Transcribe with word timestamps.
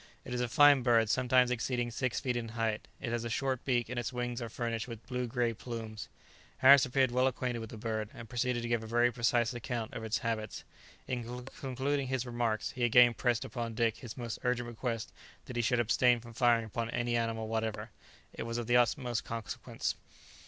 It 0.25 0.33
is 0.33 0.41
a 0.41 0.47
fine 0.47 0.81
bird, 0.81 1.11
sometimes 1.11 1.51
exceeding 1.51 1.91
six 1.91 2.19
feet 2.19 2.35
in 2.35 2.47
height; 2.57 2.87
it 2.99 3.11
has 3.11 3.23
a 3.23 3.29
short 3.29 3.63
beak, 3.63 3.87
and 3.87 3.99
its 3.99 4.11
wings 4.11 4.41
are 4.41 4.49
furnished 4.49 4.87
with 4.87 5.05
blue 5.05 5.27
grey 5.27 5.53
plumes. 5.53 6.09
Harris 6.57 6.87
appeared 6.87 7.11
well 7.11 7.27
acquainted 7.27 7.59
with 7.59 7.69
the 7.69 7.77
bird, 7.77 8.09
and 8.11 8.27
proceeded 8.27 8.63
to 8.63 8.67
give 8.67 8.81
a 8.81 8.87
very 8.87 9.11
precise 9.11 9.53
account 9.53 9.93
of 9.93 10.03
its 10.03 10.17
habits. 10.17 10.63
In 11.07 11.45
concluding 11.59 12.07
his 12.07 12.25
remarks, 12.25 12.71
he 12.71 12.83
again 12.83 13.13
pressed 13.13 13.45
upon 13.45 13.75
Dick 13.75 13.97
his 13.97 14.17
most 14.17 14.39
urgent 14.43 14.67
request 14.67 15.13
that 15.45 15.55
he 15.55 15.61
should 15.61 15.79
abstain 15.79 16.19
from 16.19 16.33
firing 16.33 16.65
upon 16.65 16.89
any 16.89 17.15
animal 17.15 17.47
whatever. 17.47 17.91
It 18.33 18.41
was 18.41 18.57
of 18.57 18.65
the 18.65 18.77
utmost 18.77 19.23
consequence. 19.23 19.93